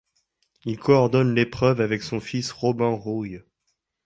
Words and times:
Il 0.65 0.79
coordonne 0.79 1.35
l'épreuve 1.35 1.79
avec 1.79 2.01
son 2.01 2.19
fils 2.19 2.51
Robin 2.51 2.89
Rouil. 2.89 3.43